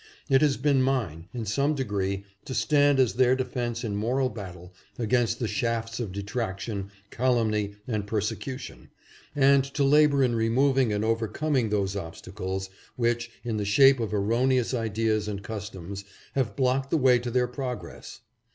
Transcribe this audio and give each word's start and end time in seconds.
It 0.29 0.41
has 0.41 0.57
been 0.57 0.81
mine, 0.81 1.27
in 1.31 1.45
some 1.45 1.75
degree, 1.75 2.23
to 2.45 2.55
stand 2.55 2.99
as 2.99 3.13
their 3.13 3.35
defense 3.35 3.83
in 3.83 3.95
moral 3.95 4.29
battle 4.29 4.73
against 4.97 5.37
the 5.37 5.47
shafts 5.47 5.99
of 5.99 6.11
detraction, 6.11 6.89
calumny 7.11 7.75
and 7.87 8.07
persecution, 8.07 8.89
and 9.35 9.63
to 9.63 9.83
labor 9.83 10.23
in 10.23 10.33
removing 10.33 10.91
and 10.91 11.03
overcom 11.03 11.55
ing 11.55 11.69
those 11.69 11.95
obstacles 11.95 12.67
which, 12.95 13.29
in 13.43 13.57
the 13.57 13.63
shape 13.63 13.99
of 13.99 14.11
erroneous 14.11 14.73
ideas 14.73 15.27
and 15.27 15.43
customs, 15.43 16.03
have 16.33 16.55
blocked 16.55 16.89
the 16.89 16.97
way 16.97 17.19
to 17.19 17.29
their 17.29 17.47
progress.' 17.47 18.21